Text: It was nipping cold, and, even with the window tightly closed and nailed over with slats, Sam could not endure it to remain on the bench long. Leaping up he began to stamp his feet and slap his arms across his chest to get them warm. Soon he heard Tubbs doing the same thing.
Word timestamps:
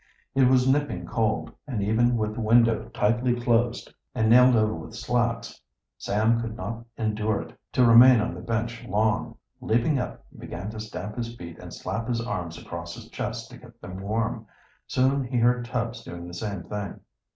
It 0.33 0.47
was 0.47 0.67
nipping 0.67 1.05
cold, 1.05 1.53
and, 1.67 1.83
even 1.83 2.17
with 2.17 2.33
the 2.33 2.41
window 2.41 2.89
tightly 2.89 3.39
closed 3.39 3.93
and 4.15 4.31
nailed 4.31 4.55
over 4.55 4.73
with 4.73 4.95
slats, 4.95 5.61
Sam 5.99 6.41
could 6.41 6.55
not 6.57 6.83
endure 6.97 7.41
it 7.43 7.59
to 7.73 7.85
remain 7.85 8.19
on 8.19 8.33
the 8.33 8.41
bench 8.41 8.83
long. 8.85 9.37
Leaping 9.59 9.99
up 9.99 10.25
he 10.31 10.39
began 10.39 10.71
to 10.71 10.79
stamp 10.79 11.17
his 11.17 11.35
feet 11.35 11.59
and 11.59 11.71
slap 11.71 12.07
his 12.07 12.19
arms 12.19 12.57
across 12.59 12.95
his 12.95 13.09
chest 13.11 13.51
to 13.51 13.57
get 13.59 13.79
them 13.79 14.01
warm. 14.01 14.47
Soon 14.87 15.23
he 15.23 15.37
heard 15.37 15.65
Tubbs 15.65 16.03
doing 16.03 16.27
the 16.27 16.33
same 16.33 16.63
thing. 16.63 16.99